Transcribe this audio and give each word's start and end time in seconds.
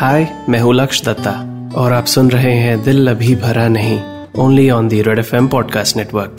हाय 0.00 0.46
मैं 0.48 0.60
हूँ 0.60 0.74
लक्ष 0.74 1.02
दत्ता, 1.04 1.30
और 1.76 1.92
आप 1.92 2.04
सुन 2.04 2.30
रहे 2.30 2.54
हैं 2.54 2.82
दिल 2.82 3.10
अभी 3.10 3.36
भरा 3.36 3.68
नहीं 3.68 4.24
only 4.38 4.70
on 4.70 4.88
the 4.88 5.02
Red 5.02 5.18
F 5.18 5.34
podcast 5.34 5.96
network 5.96 6.36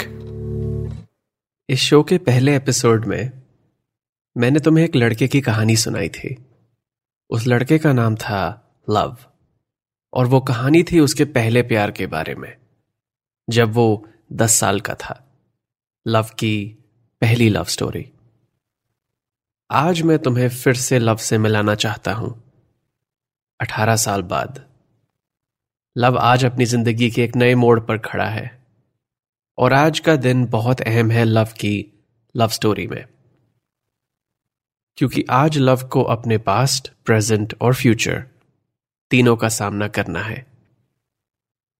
इस 1.70 1.80
शो 1.80 2.04
के 2.04 2.18
पहले 2.18 2.56
एपिसोड 2.56 3.06
में, 3.06 3.42
मैंने 4.38 4.60
तुम्हें 4.60 4.86
एक 4.86 4.96
लड़के 4.96 5.28
की 5.28 5.42
कहानी 5.42 5.76
सुनाई 5.76 6.10
थी। 6.10 6.46
उस 7.30 7.48
लड़के 7.48 7.78
का 7.78 7.94
नाम 7.94 8.16
था 8.16 8.72
लव 8.90 9.18
और 10.14 10.26
वो 10.26 10.40
कहानी 10.40 10.84
थी 10.84 11.00
उसके 11.00 11.26
पहले 11.26 11.62
प्यार 11.62 11.92
के 11.92 12.08
बारे 12.08 12.36
में, 12.36 12.56
जब 13.50 13.74
वो 13.74 14.08
दस 14.34 14.52
साल 14.52 14.80
का 14.80 14.94
था। 14.94 15.32
लव 16.08 16.24
की 16.24 16.78
पहली 17.22 17.50
लव 17.50 17.64
स्टोरी 17.64 18.12
आज 19.72 20.02
मैं 20.02 20.20
तुम्हें 20.20 20.50
फिर 20.50 20.74
से 20.74 21.00
लव 21.00 21.16
से 21.16 21.38
मिलाना 21.38 21.76
चाहता 21.76 22.14
हूँ। 22.14 22.41
अठारह 23.62 23.96
साल 23.96 24.22
बाद। 24.22 24.66
लव 25.98 26.18
आज 26.18 26.46
अपनी 26.46 26.66
ज़िंदगी 26.66 27.12
के 27.12 27.24
एक 27.24 27.36
नए 27.36 27.56
मोड़ 27.56 27.80
पर 27.80 27.98
खड़ा 27.98 28.26
है। 28.26 28.66
और 29.58 29.74
आज 29.74 30.00
का 30.00 30.16
दिन 30.16 30.46
बहुत 30.46 30.82
अहम 30.82 31.12
है 31.12 31.24
लव 31.24 31.46
की 31.46 32.04
लव 32.36 32.48
स्टोरी 32.48 32.88
में। 32.88 33.06
क्योंकि 34.98 35.26
आज 35.30 35.58
लव 35.58 35.90
को 35.92 36.04
अपने 36.04 36.38
पास्ट, 36.38 36.92
प्रेजेंट 37.06 37.56
और 37.62 37.76
फ्यूचर 37.76 38.26
तीनों 39.12 39.36
का 39.36 39.50
सामना 39.50 39.88
करना 39.88 40.22
है। 40.22 40.48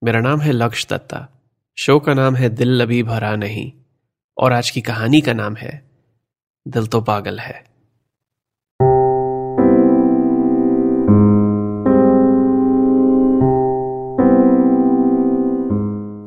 मेरा 0.04 0.20
नाम 0.20 0.40
है 0.40 0.52
लक्ष्य 0.52 0.86
दत्ता। 0.90 1.28
शो 1.76 2.00
का 2.00 2.14
नाम 2.14 2.36
है 2.36 2.48
दिल 2.48 2.82
अभी 2.82 3.02
भरा 3.02 3.36
नहीं। 3.36 3.72
और 4.38 4.52
आज 4.52 4.70
की 4.70 4.80
कहानी 4.80 5.20
का 5.20 5.32
नाम 5.32 5.56
है 5.56 5.90
दिल 6.68 6.86
तो 6.86 7.00
पागल 7.00 7.38
है। 7.38 7.71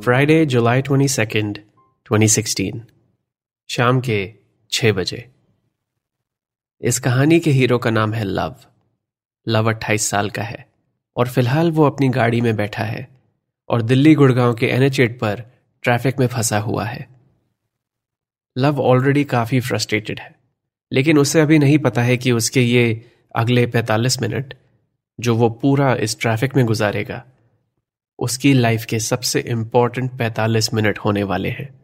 Friday 0.06 0.44
July 0.46 0.82
twenty 0.82 1.08
second 1.08 1.58
twenty 2.06 2.28
sixteen 2.28 2.82
शाम 3.70 4.00
के 4.00 4.18
छह 4.72 4.92
बजे। 4.92 5.18
इस 6.82 6.98
कहानी 6.98 7.38
के 7.40 7.50
हीरो 7.50 7.78
का 7.78 7.90
नाम 7.90 8.12
है 8.14 8.24
लव। 8.24 8.54
लव 9.46 9.70
अट्ठाईस 9.70 10.06
साल 10.06 10.30
का 10.30 10.42
है 10.42 10.66
और 11.16 11.28
फ़िलहाल 11.28 11.72
वो 11.72 11.86
अपनी 11.86 12.08
गाड़ी 12.08 12.40
में 12.40 12.54
बैठा 12.56 12.84
है 12.84 13.08
और 13.68 13.82
दिल्ली 13.82 14.14
गुड़गांव 14.14 14.54
के 14.54 14.66
एनएच 14.66 15.00
एट 15.00 15.18
पर 15.20 15.44
ट्रैफ़िक 15.84 16.18
में 16.18 16.26
फंसा 16.26 16.58
हुआ 16.58 16.84
है। 16.84 17.06
लव 18.56 18.80
ऑलरेडी 18.80 19.24
काफ़ी 19.24 19.60
फ्रस्ट्रेटेड 19.60 20.20
है, 20.20 20.34
लेकिन 20.92 21.18
उसे 21.18 21.40
अभी 21.40 21.58
नहीं 21.58 21.78
पता 21.78 22.02
है 22.02 22.16
कि 22.16 22.32
उसके 22.32 22.62
ये 22.62 23.10
अगले 23.36 23.66
45 23.66 24.22
मिनट, 24.22 24.54
जो 25.20 25.36
वो 25.36 25.50
पूरा 25.50 25.94
इस 25.94 26.20
ट्रैफ़िक 26.20 26.56
में 26.56 26.66
गुजारेगा 26.66 27.24
उसकी 28.18 28.52
लाइफ 28.52 28.84
के 28.84 28.98
सबसे 28.98 29.40
इंपॉर्टेंट 29.40 30.12
45 30.12 30.74
मिनट 30.74 30.98
होने 30.98 31.22
वाले 31.22 31.48
हैं। 31.48 31.80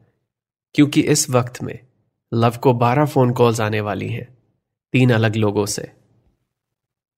क्योंकि 0.75 1.01
इस 1.01 1.31
वक्त 1.31 1.63
में 1.63 1.79
लव 2.35 2.57
को 2.63 2.73
12 2.73 3.05
फ़ोन 3.05 3.33
कॉल्स 3.33 3.61
आने 3.61 3.81
वाली 3.81 4.09
हैं, 4.09 4.39
तीन 4.93 5.11
अलग 5.11 5.37
लोगों 5.37 5.67
से। 5.67 5.93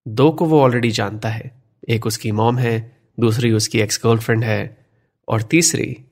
दो 0.08 0.30
को 0.30 0.44
वो 0.44 0.62
ऑलरेडी 0.62 0.90
जानता 0.90 1.28
है, 1.28 1.62
एक 1.88 2.06
उसकी 2.06 2.32
मॉम 2.32 2.58
है, 2.58 3.02
दूसरी 3.20 3.52
उसकी 3.52 3.80
एक्स 3.80 4.00
गर्लफ्रेंड 4.04 4.44
है, 4.44 4.86
और 5.28 5.42
तीसरी 5.42 6.04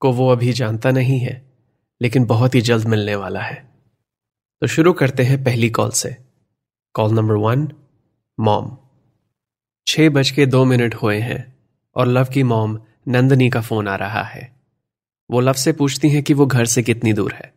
को 0.00 0.12
वो 0.12 0.28
अभी 0.28 0.52
जानता 0.52 0.90
नहीं 0.90 1.18
है, 1.18 1.52
लेकिन 2.02 2.24
बहुत 2.24 2.54
ही 2.54 2.60
जल्द 2.60 2.86
मिलने 2.86 3.16
वाला 3.16 3.40
है। 3.40 3.68
तो 4.60 4.66
शुरू 4.66 4.92
करते 4.92 5.22
हैं 5.22 5.44
पहली 5.44 5.70
कॉल 5.70 5.90
से। 5.90 6.16
कॉल 6.92 7.12
नंबर 7.12 7.34
वन 7.34 7.72
मॉम 8.40 8.78
छह 9.86 10.08
बज 10.08 10.30
के 10.30 10.46
दो 10.46 10.64
मिनट 10.64 10.94
हुए 10.94 11.18
हैं। 11.18 11.55
और 11.96 12.06
लव 12.06 12.24
की 12.24 12.42
मॉम 12.42 12.80
नंदनी 13.08 13.50
का 13.50 13.60
फ़ोन 13.60 13.88
आ 13.88 13.96
रहा 13.96 14.22
है। 14.22 14.56
वो 15.30 15.40
लव 15.40 15.52
से 15.52 15.72
पूछती 15.72 16.10
हैं 16.10 16.22
कि 16.22 16.34
वो 16.34 16.46
घर 16.46 16.64
से 16.64 16.82
कितनी 16.82 17.12
दूर 17.12 17.32
है। 17.32 17.54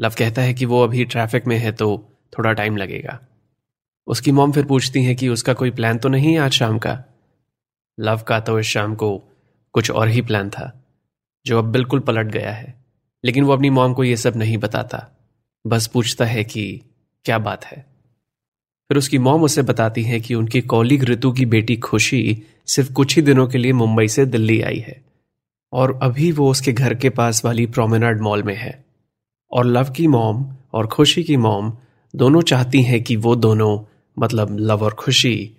लव 0.00 0.14
कहता 0.18 0.42
है 0.42 0.54
कि 0.54 0.64
वो 0.64 0.84
अभी 0.84 1.04
ट्रैफ़िक 1.04 1.46
में 1.46 1.58
है 1.58 1.72
तो 1.72 2.08
थोड़ा 2.38 2.52
टाइम 2.52 2.76
लगेगा। 2.76 3.20
उसकी 4.06 4.32
मॉम 4.32 4.52
फिर 4.52 4.64
पूछती 4.64 5.04
हैं 5.04 5.16
कि 5.16 5.28
उसका 5.28 5.54
कोई 5.54 5.70
प्लान 5.70 5.98
तो 5.98 6.08
नहीं 6.08 6.32
है 6.32 6.40
आज 6.40 6.50
शाम 6.50 6.78
का? 6.78 7.04
लव 8.00 8.18
का 8.18 8.40
तो 8.40 8.58
इस 8.58 8.66
शाम 8.66 8.94
को 8.94 9.22
कुछ 9.72 9.90
और 9.90 10.08
ही 10.08 10.22
प्लान 10.22 10.50
था, 10.50 10.84
जो 11.46 11.58
अब 11.58 11.64
बिल्कुल 11.64 12.00
पलट 12.00 12.26
गया 12.26 12.52
है। 12.52 12.84
लेकिन 13.24 13.44
वो 13.44 13.52
अपनी 13.52 13.70
मॉम 13.70 13.94
को 13.94 14.04
ये 14.04 14.16
सब 14.16 14.36
नहीं 14.36 14.58
बताता। 14.58 15.10
बस 15.66 15.86
पूछता 15.86 16.24
है 16.24 16.44
कि 16.44 16.82
क्या 17.24 17.38
बात 17.38 17.64
है? 17.64 17.89
फिर 18.90 18.98
उसकी 18.98 19.18
मॉम 19.18 19.42
उसे 19.42 19.62
बताती 19.62 20.02
है 20.02 20.20
कि 20.20 20.34
उनकी 20.34 20.60
कॉलीग 20.60 21.04
ऋतु 21.04 21.32
की 21.32 21.46
बेटी 21.46 21.76
खुशी 21.76 22.42
सिर्फ़ 22.66 22.92
कुछ 22.92 23.16
ही 23.16 23.22
दिनों 23.22 23.48
के 23.48 23.58
लिए 23.58 23.72
मुंबई 23.72 24.08
से 24.08 24.26
दिल्ली 24.26 24.60
आई 24.60 24.78
है। 24.78 25.04
और 25.72 26.00
अभी 26.02 26.32
वो 26.32 26.50
उसके 26.50 26.72
घर 26.72 26.94
के 26.94 27.10
पास 27.10 27.44
वाली 27.44 27.66
प्रोमेनाड 27.66 28.20
मॉल 28.20 28.42
में 28.42 28.56
है। 28.56 28.84
और 29.52 29.66
लव 29.66 29.90
की 29.90 30.06
मॉम 30.06 30.56
और 30.74 30.86
खुशी 30.86 31.22
की 31.22 31.36
मॉम 31.36 31.72
दोनों 32.16 32.42
चाहती 32.42 32.82
हैं 32.82 33.02
कि 33.02 33.16
वो 33.16 33.36
दोनों 33.36 33.84
मतलब 34.18 34.56
लव 34.60 34.84
और 34.84 34.94
खुशी, 34.94 35.52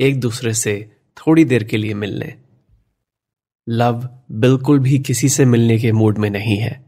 एक 0.00 0.20
दूसरे 0.20 0.54
से 0.54 0.92
थोड़ी 1.16 1.44
देर 1.44 1.64
के 1.64 1.76
लिए 1.76 1.94
मिल 1.94 2.10
लें 2.10 2.34
लव 3.68 4.08
बिल्कुल 4.32 4.78
भी 4.78 4.98
किसी 4.98 5.28
से 5.28 5.44
मिलने 5.44 5.78
के 5.78 5.92
मूड 5.92 6.18
में 6.18 6.30
नहीं 6.30 6.58
है। 6.58 6.84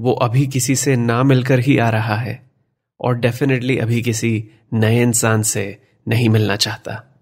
वो 0.00 0.12
अभी 0.12 0.46
किसी 0.46 0.76
से 0.76 0.96
ना 0.96 1.22
मिलकर 1.22 1.58
ही 1.58 1.78
आ 1.78 1.90
रहा 1.90 2.16
है। 2.16 2.53
और 3.00 3.18
डेफिनेटली 3.18 3.78
अभी 3.78 4.02
किसी 4.02 4.48
नए 4.72 5.02
इंसान 5.02 5.42
से 5.42 5.82
नहीं 6.08 6.28
मिलना 6.28 6.56
चाहता। 6.56 7.20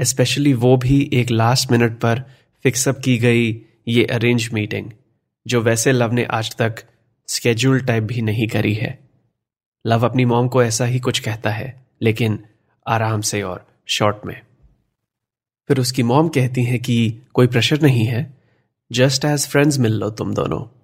स्पेशली 0.00 0.52
वो 0.52 0.76
भी 0.76 1.10
एक 1.12 1.30
लास्ट 1.30 1.72
मिनट 1.72 2.00
पर 2.00 2.22
फिक्सअप 2.62 2.98
की 3.04 3.18
गई 3.18 3.62
ये 3.88 4.04
अरेंज 4.04 4.50
मीटिंग 4.52 4.90
जो 5.46 5.60
वैसे 5.60 5.92
लव 5.92 6.12
ने 6.12 6.24
आज 6.24 6.56
तक 6.56 6.74
स्केड्यूल 7.28 7.80
टाइप 7.80 8.02
भी 8.02 8.22
नहीं 8.22 8.48
करी 8.48 8.74
है। 8.74 8.98
लव 9.86 10.04
अपनी 10.04 10.24
मॉम 10.24 10.48
को 10.48 10.62
ऐसा 10.62 10.84
ही 10.84 11.00
कुछ 11.00 11.18
कहता 11.18 11.50
है, 11.50 11.86
लेकिन 12.02 12.44
आराम 12.86 13.20
से 13.20 13.42
और 13.42 13.66
शॉर्ट 13.86 14.16
में। 14.26 14.40
फिर 15.68 15.78
उसकी 15.78 16.02
मॉम 16.02 16.28
कहती 16.28 16.64
है 16.64 16.78
कि 16.78 17.22
कोई 17.34 17.46
प्रेशर 17.46 17.82
नहीं 17.82 18.04
है 18.04 18.34
जस्ट 18.92 19.24
एज 19.24 19.46
फ्रेंड्स 19.46 19.78
मिल 19.78 19.92
लो 19.92 20.10
तुम 20.10 20.34
दोनों। 20.34 20.83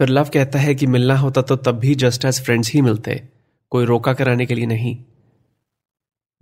फिर 0.00 0.08
लव 0.08 0.28
कहता 0.34 0.58
है 0.58 0.74
कि 0.74 0.86
मिलना 0.86 1.16
होता 1.16 1.42
तो 1.42 1.56
तब 1.56 1.78
भी 1.78 1.94
जस्ट 1.94 2.24
एज 2.24 2.44
फ्रेंड्स 2.44 2.72
ही 2.72 2.80
मिलते। 2.80 3.22
कोई 3.70 3.84
रोका 3.84 4.12
कराने 4.12 4.46
के 4.46 4.54
लिए 4.54 4.66
नहीं। 4.66 4.96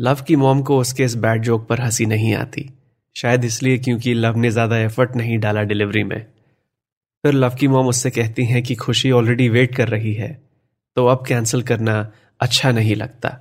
लव 0.00 0.22
की 0.28 0.36
मॉम 0.36 0.62
को 0.62 0.78
उसके 0.78 1.04
इस 1.04 1.14
बैड 1.14 1.42
जोक 1.42 1.66
पर 1.68 1.80
हँसी 1.80 2.06
नहीं 2.06 2.34
आती। 2.34 2.70
शायद 3.16 3.44
इसलिए 3.44 3.78
क्योंकि 3.78 4.14
लव 4.14 4.36
ने 4.36 4.50
ज़्यादा 4.50 4.78
एफर्ट 4.78 5.16
नहीं 5.16 5.38
डाला 5.38 5.62
डिलीवरी 5.62 6.04
में। 6.04 6.26
फिर 7.24 7.32
लव 7.32 7.54
की 7.54 7.68
मॉम 7.68 7.86
उससे 7.86 8.10
कहती 8.10 8.44
हैं 8.44 8.62
कि 8.62 8.74
खुशी 8.74 9.10
ऑलरेडी 9.10 9.48
वेट 9.48 9.74
कर 9.74 9.88
रही 9.88 10.14
है। 10.14 10.42
तो 10.96 11.06
अब 11.06 11.24
कैंसिल 11.26 11.62
करना 11.62 12.12
अच्छा 12.41 12.72
नहीं 12.72 12.96
लगता। 12.96 13.38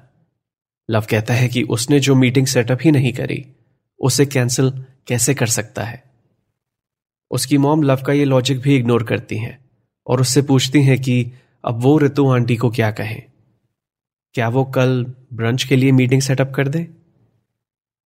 लव 0.90 1.06
कहता 1.10 1.34
है 1.34 1.48
कि 1.48 1.64
उसने 1.64 2.00
जो 2.00 2.16
मीटिंग 2.16 2.48
सेटअप 2.48 2.80
ही 2.82 2.92
नहीं 2.92 3.14
करी, 3.14 3.46
उसे 4.00 4.26
कैंसिल 4.26 4.72
कैसे 5.08 5.34
कर 5.34 5.48
सकता 5.48 5.84
है? 5.84 6.04
उसकी 7.32 7.58
मॉम 7.58 7.84
लव 7.84 8.02
का 8.02 8.14
ये 8.14 8.26
लॉजिक 8.26 8.60
भी 8.60 8.76
इग्नोर 8.76 9.04
करती 9.04 9.38
हैं। 9.38 9.71
और 10.08 10.22
उससे 10.22 10.42
पूछती 10.42 10.84
हैं 10.84 11.02
कि, 11.02 11.32
अब 11.66 11.82
वो 11.82 12.00
ऋतु 12.00 12.32
आंटी 12.32 12.56
को 12.56 12.70
क्या 12.70 12.92
कहें? 12.92 13.24
क्या 14.34 14.50
वो 14.50 14.66
कल 14.66 15.14
ब्रंच 15.34 15.64
के 15.64 15.76
लिए 15.76 15.92
मीटिंग 15.92 16.22
सेटअप 16.22 16.54
कर 16.56 16.68
दे? 16.68 16.84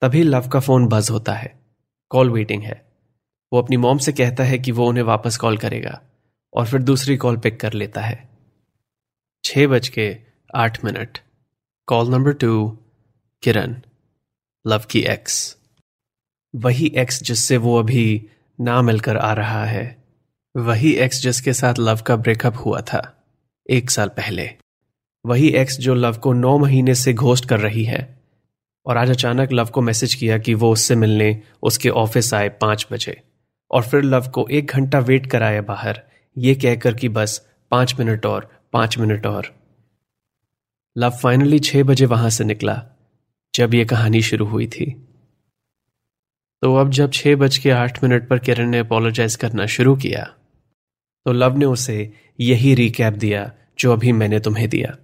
तभी 0.01 0.23
लव 0.23 0.47
का 0.47 0.59
फ़ोन 0.59 0.88
बज 0.88 1.09
होता 1.11 1.33
है। 1.33 1.59
कॉल 2.09 2.29
वेटिंग 2.29 2.63
है। 2.63 2.85
वो 3.53 3.61
अपनी 3.61 3.78
मॉम 3.78 3.97
से 3.97 4.11
कहता 4.11 4.44
है 4.44 4.59
कि 4.59 4.72
वो 4.72 4.88
उन्हें 4.88 5.03
वापस 5.03 5.38
कॉल 5.38 5.57
करेगा 5.57 6.01
और 6.53 6.67
फिर 6.67 6.81
दूसरी 6.81 7.17
कॉल 7.17 7.38
पिक 7.38 7.59
कर 7.59 7.73
लेता 7.73 8.01
है। 8.01 8.29
छह 9.44 9.67
बज 9.67 9.89
के 9.89 10.17
आठ 10.56 10.85
minute. 10.85 11.17
Call 11.85 12.12
number 12.12 12.33
two 12.33 12.77
Kiran, 13.44 13.81
Love 14.67 14.83
की 14.91 15.00
एक्स 15.00 15.57
वही 16.56 16.88
एक्स 16.88 17.24
जिससे 17.24 17.57
वो 17.57 17.80
अभी 17.80 18.30
ना 18.62 18.81
मिलकर 18.81 19.18
आ 19.18 19.33
रहा 19.33 19.65
है। 19.65 20.05
वही 20.57 20.92
एक्स 20.92 21.22
जिसके 21.22 21.54
साथ 21.54 21.74
लव 21.80 22.00
का 22.06 22.16
ब्रेकअप 22.16 22.54
हुआ 22.66 22.81
था, 22.81 23.25
एक 23.69 23.90
साल 23.90 24.10
पहले। 24.10 24.50
वही 25.25 25.50
एक्स 25.50 25.78
जो 25.78 25.96
लव 25.96 26.18
को 26.18 26.34
नौ 26.34 26.57
महीने 26.57 26.96
से 26.96 27.13
घोस्ट 27.13 27.50
कर 27.50 27.60
रही 27.60 27.84
है। 27.84 28.19
और 28.86 28.98
आज 28.98 29.10
अचानक 29.10 29.52
लव 29.52 29.66
को 29.66 29.81
मैसेज 29.81 30.16
किया 30.16 30.38
कि 30.38 30.54
वो 30.54 30.72
उससे 30.72 30.96
मिलने, 30.96 31.42
उसके 31.63 31.90
ऑफ़िस 31.90 32.34
आए 32.34 32.50
पाँच 32.50 32.88
बजे। 32.92 33.22
और 33.72 33.84
फिर 33.84 34.04
लव 34.04 34.28
को 34.28 34.48
एक 34.52 34.66
घंटा 34.66 35.00
वेट 35.00 35.31
कराया 35.31 35.62
बाहर। 35.62 36.02
ये 36.38 36.56
कहकर 36.56 36.94
कि 36.94 37.10
बस, 37.10 37.48
पाँच 37.72 37.96
मिनट 38.00 38.25
और, 38.25 38.50
पाँच 38.74 38.98
मिनट 38.98 39.25
और। 39.25 39.56
लव 40.98 41.10
फाइनली 41.10 41.60
छह 41.60 41.84
बजे 41.84 42.06
वहाँ 42.06 42.30
से 42.30 42.44
निकला, 42.44 42.86
जब 43.56 43.74
ये 43.74 43.86
कहानी 43.86 44.22
शुरू 44.22 44.46
हुई 44.46 44.68
थी। 44.68 45.07
तो 46.62 46.75
अब 46.75 46.90
जब 46.90 47.12
छह 47.12 47.36
बज 47.36 47.57
के 47.57 47.72
आठ 47.72 48.04
मिनट 48.04 48.28
पर 48.28 48.40
किरण 48.40 48.69
ने 48.69 48.80
अपोलोजाइज 48.80 49.36
करना 49.36 49.66
शुरू 49.66 49.96
किया 49.96 50.36
तो 51.25 51.31
लव 51.31 51.57
ने 51.57 51.66
उसे 51.66 52.13
यही 52.39 52.74
रिकैप 52.75 53.13
दिया, 53.13 53.51
जो 53.80 53.94
अभी 53.94 54.12
मैंने 54.12 54.39
तुम्हें 54.39 54.68
दिया। 54.69 54.95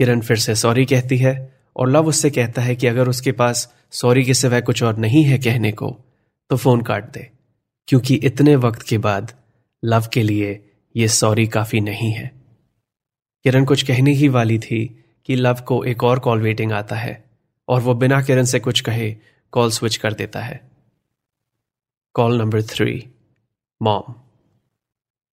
किरण 0.00 0.20
फिर 0.20 0.36
से 0.36 0.54
सॉरी 0.54 0.84
कहती 0.86 1.16
है, 1.18 1.34
और 1.76 1.88
लव 1.88 2.06
उससे 2.06 2.30
कहता 2.30 2.62
है 2.62 2.76
कि 2.76 2.86
अगर 2.86 3.08
उसके 3.08 3.32
पास 3.32 3.72
सॉरी 3.92 4.24
के 4.24 4.34
सिवाय 4.34 4.60
कुछ 4.60 4.82
और 4.82 4.96
नहीं 4.96 5.24
है 5.24 5.38
कहने 5.38 5.72
को 5.72 5.90
तो 6.50 6.56
फ़ोन 6.56 6.80
काट 6.82 7.10
दे, 7.12 7.30
क्योंकि 7.88 8.14
इतने 8.14 8.56
वक्त 8.56 8.82
के 8.82 8.98
बाद 8.98 9.32
लव 9.82 10.08
के 10.12 10.22
लिए 10.22 10.58
यह 10.94 11.08
सॉरी 11.08 11.46
काफ़ी 11.46 11.80
नहीं 11.80 12.12
है। 12.12 12.30
किरण 13.44 13.64
कुछ 13.64 13.82
कहने 13.82 14.12
ही 14.12 14.28
वाली 14.28 14.58
थी 14.58 14.84
कि 15.28 15.36
लव 15.36 15.60
को 15.66 15.82
एक 15.84 16.04
और 16.04 16.18
कॉल 16.18 16.40
वेटिंग 16.42 16.72
आता 16.72 16.96
है, 16.96 17.24
और 17.68 17.80
वो 17.80 17.94
बिना 17.94 18.22
किरण 18.22 18.44
से 18.44 18.60
कुछ 18.60 18.80
कहे 18.80 19.14
कॉल 19.52 19.70
स्विच 19.70 19.96
कर 19.96 20.14
देता 20.14 20.40
है। 20.40 20.60
Call 22.14 22.38
number 22.38 22.62
three 22.62 23.04
mom 23.80 24.14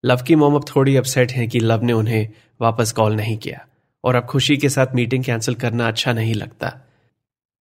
Love 0.05 0.17
की 0.27 0.35
मॉम 0.35 0.55
अब 0.55 0.65
थोड़ी 0.75 0.95
अपसेट 0.95 1.31
हैं 1.31 1.49
कि 1.49 1.59
लव 1.59 1.83
ने 1.83 1.93
उन्हें 1.93 2.27
वापस 2.61 2.91
कॉल 2.91 3.15
नहीं 3.15 3.37
किया। 3.37 3.67
और 4.03 4.15
अब 4.15 4.25
खुशी 4.25 4.57
के 4.57 4.69
साथ 4.69 4.87
मीटिंग 4.95 5.23
कैंसिल 5.23 5.55
करना 5.55 5.87
अच्छा 5.87 6.13
नहीं 6.13 6.33
लगता। 6.33 6.77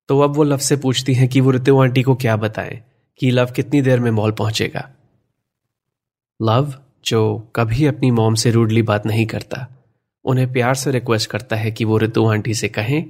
तो 0.09 0.21
अब 0.21 0.37
वो 0.37 0.43
लव 0.43 0.59
से 0.59 0.77
पूछती 0.77 1.15
हैं 1.15 1.29
कि 1.29 1.41
वो 1.41 1.50
ऋतु 1.50 1.81
आंटी 1.81 2.03
को 2.03 2.15
क्या 2.15 2.37
बताएँ 2.37 2.83
कि 3.19 3.31
लव 3.31 3.47
कितनी 3.47 3.83
देर 3.83 4.00
में 4.00 4.11
मॉल 4.11 4.33
पहुंचेगा। 4.33 4.91
लव, 6.43 6.75
जो 7.06 7.50
कभी 7.56 7.87
अपनी 7.87 8.11
मॉम 8.11 8.35
से 8.35 8.50
रूडली 8.50 8.82
बात 8.82 9.06
नहीं 9.06 9.27
करता, 9.27 9.69
उन्हें 10.25 10.53
प्यार 10.53 10.75
से 10.75 10.91
रिक्वेस्ट 10.91 11.31
करता 11.31 11.56
है 11.56 11.71
कि 11.71 11.85
वो 11.85 11.99
ऋतु 11.99 12.27
आंटी 12.27 12.55
से 12.55 12.69
कहें 12.69 13.05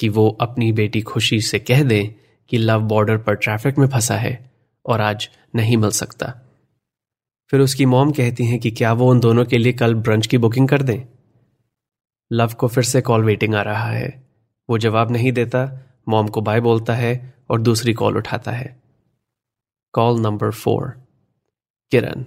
कि 0.00 0.08
वो 0.08 0.38
अपनी 0.40 0.72
बेटी 0.72 1.00
खुशी 1.00 1.40
से 1.40 1.58
कह 1.58 1.82
दें 1.82 2.08
कि 2.48 2.58
लव 2.58 2.80
बॉर्डर 2.80 3.18
पर 3.18 3.34
ट्रैफ़िक 3.34 3.78
में 3.78 3.88
फंसा 3.88 4.16
है 4.16 4.50
और 4.86 5.00
आज 5.00 5.28
नहीं 5.54 5.76
मिल 5.76 5.90
सकता। 5.90 6.41
फिर 7.52 7.60
उसकी 7.60 7.86
मॉम 7.86 8.12
कहती 8.12 8.44
हैं 8.44 8.58
कि 8.58 8.70
क्या 8.70 8.92
वो 8.92 9.10
उन 9.10 9.20
दोनों 9.20 9.44
के 9.44 9.58
लिए 9.58 9.72
कल 9.72 9.94
ब्रंच 9.94 10.26
की 10.26 10.38
बुकिंग 10.38 10.68
कर 10.68 10.82
दें? 10.82 11.02
लव 12.32 12.52
को 12.52 12.68
फिर 12.68 12.84
से 12.84 13.00
कॉल 13.00 13.24
वेटिंग 13.24 13.54
आ 13.54 13.62
रहा 13.62 13.90
है। 13.90 14.28
वो 14.70 14.78
जवाब 14.78 15.10
नहीं 15.10 15.32
देता, 15.32 15.82
मॉम 16.08 16.28
को 16.28 16.40
बाय 16.40 16.60
बोलता 16.60 16.94
है 16.94 17.34
और 17.50 17.60
दूसरी 17.60 17.92
कॉल 17.92 18.16
उठाता 18.16 18.50
है। 18.52 18.82
Call 19.92 20.20
number 20.20 20.50
four 20.50 21.02
Kiran. 21.90 22.24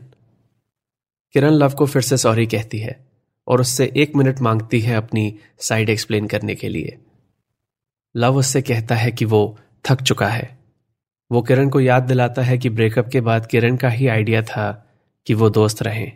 Kiran 1.34 1.52
Love 1.52 1.74
को 1.74 1.86
फिर 1.86 2.02
से 2.02 2.18
सॉरी 2.18 2.48
कहती 2.48 2.78
है 2.78 3.08
और 3.48 3.62
उससे 3.62 3.94
एक 3.98 4.16
मिनट 4.16 4.40
मांगती 4.40 4.80
है 4.80 4.96
अपनी 4.96 5.40
साइड 5.60 5.90
एक्सप्लेन 5.90 6.28
करने 6.28 6.56
के 6.56 6.70
लिए। 6.70 6.98
लव 8.16 8.36
उससे 8.36 8.62
कहता 8.62 8.96
है 8.96 9.12
कि 9.12 9.26
वो 9.26 9.60
थक 9.86 10.02
चुका 10.02 10.28
है। 10.28 10.60
वो 11.32 11.42
किरण 11.42 11.70
को 11.70 11.80
याद 11.80 12.04
दिलाता 12.04 12.42
है 12.42 12.58
कि 12.58 12.70
ब्रेकअप 12.70 13.08
के 13.08 13.22
बाद 13.22 13.46
किरण 13.46 13.78
का 13.78 13.90
ही 13.90 14.08
आइडिया 14.08 14.42
था 14.42 14.82
कि 15.26 15.34
वो 15.34 15.50
दोस्त 15.50 15.84
रहें। 15.84 16.12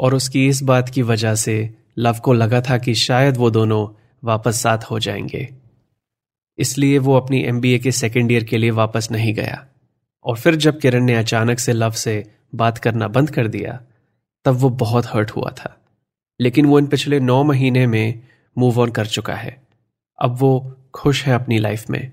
और 0.00 0.14
उसकी 0.14 0.48
इस 0.48 0.62
बात 0.62 0.88
की 0.88 1.02
वजह 1.02 1.34
से 1.34 1.74
लव 1.98 2.16
को 2.18 2.32
लगा 2.32 2.60
था 2.60 2.78
कि 2.78 2.94
शायद 2.94 3.36
वो 3.36 3.50
दोनों 3.50 4.02
वापस 4.24 4.62
साथ 4.62 4.78
हो 4.78 4.98
जाएँगे। 4.98 5.48
इसलिए 6.58 6.98
वो 6.98 7.16
अपनी 7.16 7.44
एमबीए 7.44 7.78
के 7.78 7.92
सेकेंड 7.92 8.32
ईयर 8.32 8.44
के 8.44 8.58
लिए 8.58 8.70
वापस 8.70 9.08
नहीं 9.10 9.34
गया। 9.34 9.66
और 10.24 10.36
फिर 10.36 10.54
जब 10.54 10.80
किरण 10.80 11.04
ने 11.04 11.14
अचानक 11.14 11.58
से 11.58 11.72
लव 11.72 11.90
से 11.90 12.34
बात 12.54 12.78
करना 12.78 13.08
बंद 13.08 13.30
कर 13.30 13.48
दिया, 13.48 13.80
तब 14.44 14.54
वो 14.54 14.70
बहुत 14.70 15.06
हर्ट 15.06 15.30
हुआ 15.30 15.50
था। 15.50 15.80
लेकिन 16.40 16.66
वो 16.66 16.78
इन 16.78 16.86
पिछले 16.86 17.20
नौ 17.20 17.44
महीने 17.44 17.86
में 17.86 18.22
मूव 18.58 18.80
ऑन 18.80 18.90
कर 18.90 19.06
चुका 19.06 19.34
है। 19.34 19.62
अब 20.22 20.36
वो 20.40 20.76
खुश 20.94 21.24
है 21.24 21.34
अपनी 21.34 21.58
लाइफ 21.58 21.90
में। 21.90 22.12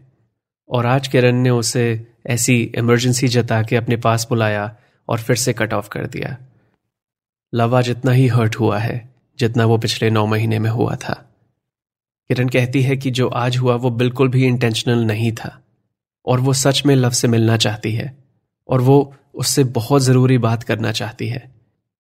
और 0.70 0.86
आज 0.86 1.08
किरण 1.08 1.36
ने 1.36 1.50
उसे 1.50 2.08
ऐसी 2.28 2.72
इमरजेंसी 2.76 3.28
जता 3.28 3.64
के 3.64 3.76
अपने 3.76 3.98
पास 3.98 4.28
बुलाया 4.30 4.76
और 5.10 5.20
फिर 5.20 5.36
से 5.36 5.54
कट 5.54 5.74
ऑफ़ 5.74 5.90
कर 5.90 6.06
दिया। 6.06 6.38
लव 7.54 7.78
आज 7.78 7.90
इतना 7.90 8.12
ही 8.12 8.28
हर्ट 8.28 8.56
हुआ 8.56 8.80
है, 8.80 9.16
जितना 9.40 9.66
वो 9.66 9.78
पिछले 9.78 10.10
नौ 10.10 10.26
महीने 10.26 10.60
में 10.60 10.70
हुआ 10.70 10.96
था। 10.96 11.30
किरण 12.28 12.50
कहती 12.50 12.82
है 12.82 12.98
कि 12.98 13.12
जो 13.12 13.28
आज 13.28 13.58
हुआ 13.58 13.76
वो 13.76 13.90
बिल्कुल 13.90 14.28
भी 14.28 14.46
इंटेंशनल 14.46 15.06
नहीं 15.06 15.32
था। 15.32 15.64
और 16.26 16.40
वो 16.40 16.54
सच 16.54 16.86
में 16.86 16.96
लव 16.96 17.10
से 17.10 17.28
मिलना 17.28 17.58
चाहती 17.58 17.96
है। 17.96 18.18
और 18.68 18.82
वो 18.82 19.16
उससे 19.36 19.64
बहुत 19.64 20.02
ज़रूरी 20.02 20.38
बात 20.38 20.64
करना 20.64 20.92
चाहती 20.92 21.28
है। 21.28 21.52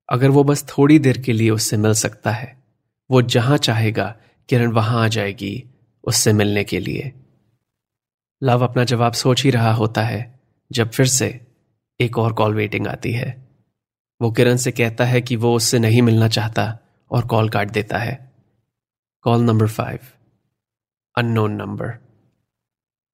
अगर 0.09 0.29
वो 0.29 0.43
बस 0.43 0.63
थोड़ी 0.63 0.99
देर 0.99 1.17
के 1.17 1.33
लिए 1.33 1.49
उससे 1.49 1.77
मिल 1.77 1.93
सकता 1.93 2.31
है, 2.31 2.63
वो 3.11 3.21
जहाँ 3.21 3.57
चाहेगा, 3.57 4.15
किरण 4.49 4.71
वहाँ 4.71 5.03
आ 5.03 5.07
जाएगी 5.07 5.65
उससे 6.03 6.33
मिलने 6.33 6.63
के 6.63 6.79
लिए। 6.79 7.13
लव 8.43 8.63
अपना 8.63 8.83
जवाब 8.83 9.13
सोच 9.13 9.43
ही 9.43 9.49
रहा 9.49 9.73
होता 9.73 10.01
है, 10.01 10.39
जब 10.71 10.91
फिर 10.91 11.05
से 11.05 11.45
एक 12.01 12.17
और 12.17 12.33
कॉल 12.33 12.55
वेटिंग 12.55 12.87
आती 12.87 13.11
है। 13.11 13.49
वो 14.21 14.31
किरण 14.31 14.55
से 14.55 14.71
कहता 14.71 15.05
है 15.05 15.21
कि 15.21 15.35
वो 15.35 15.55
उससे 15.55 15.79
नहीं 15.79 16.01
मिलना 16.01 16.27
चाहता 16.27 16.79
और 17.11 17.27
कॉल 17.27 17.49
काट 17.49 17.71
देता 17.71 17.97
है। 17.97 18.31
Call 19.21 19.41
number 19.41 19.67
five 19.67 19.99
unknown 21.17 21.51
number 21.51 21.93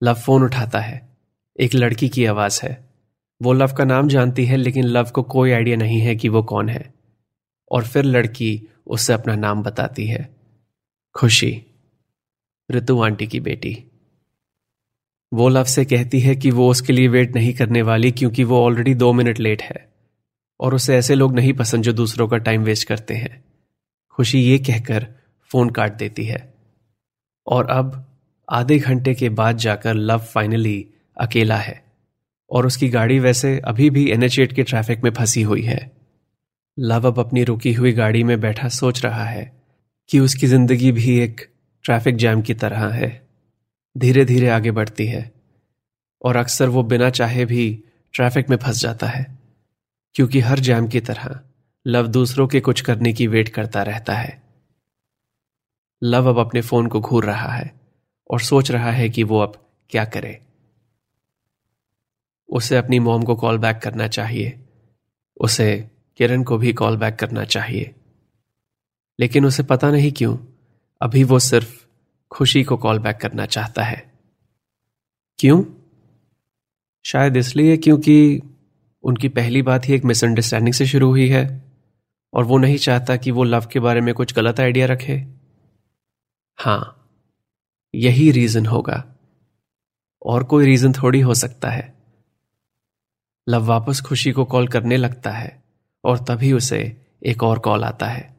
Love 0.04 0.14
phone 0.14 0.44
उठाता 0.44 0.80
है। 0.80 1.18
एक 1.60 1.74
लड़की 1.74 2.10
की 2.10 2.26
आवाज़ 2.26 2.62
है। 2.64 2.90
वो 3.42 3.54
लव 3.54 3.74
का 3.78 3.84
नाम 3.84 4.08
जानती 4.08 4.46
है, 4.46 4.58
लेकिन 4.58 4.84
लव 4.84 5.12
को 5.14 5.24
कोई 5.24 5.52
आइडिया 5.52 5.78
नहीं 5.78 6.00
है 6.00 6.16
कि 6.16 6.30
वो 6.30 6.44
कौन 6.44 6.70
है। 6.70 6.94
और 7.72 7.88
फिर 7.88 8.04
लड़की 8.04 8.68
उससे 8.88 9.14
अपना 9.14 9.36
नाम 9.36 9.64
बताती 9.64 10.08
है। 10.08 10.36
खुशी। 11.16 11.66
ऋतु 12.72 13.04
आंटी 13.04 13.28
की 13.28 13.40
बेटी। 13.40 13.95
वो 15.34 15.50
लव 15.50 15.64
से 15.64 15.86
कहती 15.86 16.20
है 16.20 16.36
कि 16.36 16.52
वो 16.52 16.72
उसके 16.72 16.94
लिए 16.94 17.08
वेट 17.08 17.36
नहीं 17.36 17.54
करने 17.54 17.82
वाली 17.82 18.12
क्योंकि 18.12 18.44
वो 18.44 18.64
ऑलरेडी 18.64 18.96
दो 18.96 19.14
मिनट 19.14 19.40
लेट 19.40 19.62
है। 19.62 19.90
और 20.60 20.76
उसे 20.76 20.98
ऐसे 20.98 21.16
लोग 21.16 21.36
नहीं 21.36 21.54
पसंद 21.54 21.84
जो 21.84 21.94
दूसरों 21.94 22.28
का 22.28 22.38
टाइम 22.38 22.64
वेस्ट 22.64 22.88
करते 22.88 23.14
हैं। 23.14 23.44
खुशी 24.10 24.40
ये 24.40 24.58
कहकर 24.58 25.08
फ़ोन 25.52 25.70
काट 25.70 25.94
देती 25.94 26.26
है। 26.26 26.54
और 27.48 27.66
अब 27.66 28.16
आधे 28.50 28.80
घंटे 28.80 29.14
के 29.14 29.30
बाद 29.30 29.58
जाकर 29.58 29.94
लव 29.94 30.20
फाइनली 30.20 30.88
अकेला 31.18 31.56
है। 31.56 31.86
और 32.52 32.66
उसकी 32.66 32.90
गाड़ी 32.90 33.20
वैसे 33.20 33.60
अभी 33.60 33.90
भी 33.90 34.12
एनएच 34.12 34.36
के 34.40 34.64
ट्रैफ़िक 34.64 35.04
में 35.04 35.12
फंसी 35.12 35.42
हुई 35.42 35.62
है। 35.62 35.92
लव 36.80 37.08
अब 37.08 37.20
अपनी 37.20 37.44
रुकी 37.44 37.74
हुई 37.74 37.92
गाड़ी 37.92 38.24
में 38.24 38.40
बैठा 38.40 38.68
सोच 38.68 39.06
रहा 39.06 39.26
है 39.26 39.62
कि 40.10 40.20
उसकी 40.20 40.48
ज़िंदगी 40.48 40.92
भी 40.92 41.20
एक 41.20 41.50
ट्रैफ़िक 41.84 42.16
जैम 42.16 42.42
की 42.42 42.54
तरह 42.54 42.88
है। 42.88 43.25
धीरे 43.98 44.26
धीरे 44.26 44.50
आगे 44.50 44.72
बढ़ती 44.72 45.06
है 45.08 45.32
और 46.22 46.36
अक्सर 46.36 46.70
वो 46.70 46.84
बिना 46.84 47.10
चाहे 47.10 47.46
भी 47.46 47.84
ट्रैफ़िक 48.14 48.50
में 48.50 48.58
फंस 48.58 48.80
जाता 48.80 49.08
है, 49.08 49.38
क्योंकि 50.16 50.40
हर 50.40 50.60
जैम 50.60 50.88
की 50.88 51.00
तरह 51.00 51.40
लव 51.88 52.08
दूसरों 52.08 52.48
के 52.48 52.60
कुछ 52.60 52.82
करने 52.82 53.14
की 53.14 53.28
वेट 53.28 53.50
करता 53.50 53.84
रहता 53.84 54.16
है। 54.16 54.44
लव 56.04 56.30
अब 56.30 56.40
अपने 56.40 56.62
फ़ोन 56.62 56.88
को 56.88 57.02
घूर 57.02 57.26
रहा 57.26 57.54
है 57.54 57.82
और 58.30 58.42
सोच 58.42 58.72
रहा 58.72 58.92
है 58.92 59.10
कि 59.10 59.24
वो 59.24 59.40
अब 59.40 59.70
क्या 59.90 60.06
करे। 60.06 60.42
उसे 62.50 62.78
अपनी 62.78 63.00
मोम 63.00 63.24
को 63.24 63.36
कॉल 63.36 63.58
बैक 63.58 63.78
करना 63.78 64.08
चाहिए, 64.08 64.66
उसे 65.38 65.92
किरण 66.18 66.44
को 66.44 66.58
भी 66.58 66.74
कॉल 66.74 66.98
बैक 66.98 67.16
करना 67.16 67.46
चाहिए। 67.46 67.96
लेकिन 69.20 69.46
उसे 69.46 69.64
पता 69.64 69.92
नहीं 69.92 70.12
क्यों, 70.12 70.38
अभी 71.02 71.24
वो 71.24 71.40
सिर्फ़ 71.40 71.85
खुशी 72.32 72.64
को 72.64 72.78
कॉल 72.78 73.00
बैक 73.00 73.18
करना 73.18 73.46
चाहता 73.46 73.84
है। 73.84 74.20
क्यों? 75.40 75.64
शायद 77.06 77.38
इसलिए 77.38 77.78
क्योंकि 77.78 78.42
उनकी 79.04 79.30
पहली 79.30 79.62
बात 79.62 79.88
ही 79.88 79.94
एक 79.94 80.06
मिसअंडरस्टैंडिंग 80.06 80.74
से 80.74 80.86
शुरू 80.86 81.10
हुई 81.10 81.30
है 81.30 81.72
और 82.34 82.44
वो 82.44 82.58
नहीं 82.58 82.78
चाहता 82.78 83.16
कि 83.16 83.32
वो 83.32 83.44
लव 83.44 83.66
के 83.72 83.80
बारे 83.80 84.02
में 84.02 84.16
कुछ 84.16 84.34
गलत 84.34 84.60
आइडिया 84.60 84.86
रखे। 84.86 85.28
हाँ, 86.58 87.10
यही 87.96 88.32
रीजन 88.32 88.66
होगा। 88.66 89.16
और 90.26 90.44
कोई 90.44 90.66
रीजन 90.66 90.94
थोड़ी 90.94 91.22
हो 91.22 91.34
सकता 91.34 91.70
है। 91.70 91.94
लव 93.50 93.64
वापस 93.64 94.02
खुशी 94.02 94.32
को 94.32 94.46
कॉल 94.46 94.68
करने 94.68 94.98
लगता 94.98 95.32
है 95.32 95.64
और 96.04 96.18
तभी 96.18 96.54
उसे 96.54 97.06
एक 97.26 97.44
और 97.44 97.60
कॉल 97.60 97.84
आता 97.84 98.06
है। 98.06 98.36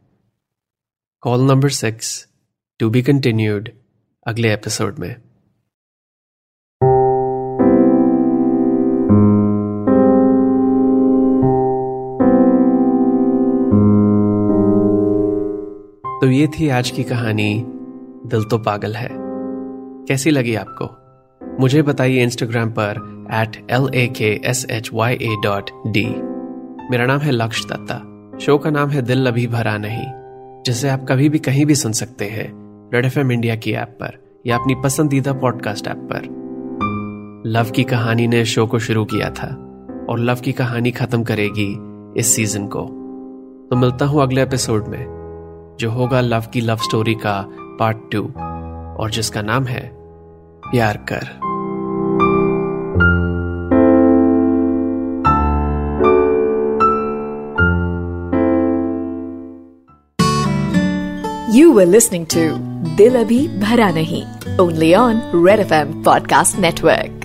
Call 1.21 1.41
number 1.41 1.71
six 1.71 2.29
to 2.81 2.91
be 2.91 3.03
continued 3.03 3.69
अगले 4.27 4.53
एपिसोड 4.53 4.99
में। 4.99 5.15
तो 5.15 5.21
ये 16.31 16.47
थी 16.47 16.69
आज 16.69 16.91
की 16.91 17.05
कहानी, 17.05 17.65
दिल 18.27 18.45
तो 18.45 18.59
पागल 18.59 18.95
है। 18.95 19.09
कैसी 19.13 20.31
लगी 20.31 20.55
आपको? 20.55 20.91
मुझे 21.61 21.83
बताइए 21.83 22.23
इंस्टाग्राम 22.23 22.71
पर 22.71 23.27
at 23.33 23.71
L 23.71 23.91
A 23.95 24.07
K 24.07 24.41
S 24.45 24.67
H 24.71 24.91
Y 24.95 25.15
A 25.15 25.37
dot 25.43 25.71
D 25.87 26.07
मेरा 26.91 27.07
नाम 27.07 27.19
है 27.19 27.31
लक्ष्य 27.31 27.69
दत्ता। 27.69 28.03
शो 28.39 28.59
का 28.59 28.71
नाम 28.71 28.91
है 28.91 29.03
दिल 29.03 29.27
अभी 29.27 29.47
भरा 29.47 29.79
नहीं, 29.79 30.07
जिसे 30.63 30.89
आप 30.89 31.07
कभी 31.09 31.29
भी 31.29 31.39
कहीं 31.39 31.67
भी 31.67 31.75
सुन 31.75 31.93
सकते 31.93 32.25
हैं। 32.25 32.66
रेड 32.95 33.05
एफ़ 33.05 33.19
इंडिया 33.19 33.57
की 33.57 33.73
ऐप 33.73 33.89
पर 33.89 34.43
या 34.47 34.57
अपनी 34.57 34.75
पसंदीदा 34.75 35.33
पॉडकास्ट 35.33 35.87
ऐप 35.87 36.09
पर। 36.13 36.37
लव 37.47 37.71
की 37.71 37.85
कहानी 37.85 38.27
ने 38.27 38.45
शो 38.45 38.67
को 38.67 38.79
शुरू 38.79 39.05
किया 39.05 39.31
था 39.31 39.49
और 40.11 40.19
लव 40.19 40.35
की 40.35 40.53
कहानी 40.53 40.91
खत्म 40.91 41.23
करेगी 41.23 41.77
इस 42.21 42.27
सीज़न 42.27 42.67
को। 42.67 42.81
तो 43.71 43.77
मिलता 43.77 44.07
हूँ 44.07 44.23
अगले 44.23 44.43
एपिसोड 44.43 44.89
में, 44.89 45.77
जो 45.81 45.91
होगा 45.91 46.21
लव 46.21 46.45
की 46.53 46.61
लव 46.61 46.77
स्टोरी 46.77 47.15
का 47.15 47.49
पार्ट 47.51 47.97
टू 48.13 48.23
और 49.03 49.11
जिसका 49.11 49.43
नाम 49.43 49.65
है 49.65 49.91
प्यार 50.71 50.97
कर। 50.97 51.47
You 61.57 61.71
were 61.73 61.87
listening 61.87 62.27
to 62.27 62.76
दिल 62.97 63.17
अभी 63.17 63.49
भरा 63.49 63.91
नहीं। 63.91 64.23
Only 64.59 64.95
on 64.95 65.23
Red 65.35 65.61
F 65.61 65.73
M 65.75 66.03
podcast 66.03 66.59
network 66.59 67.16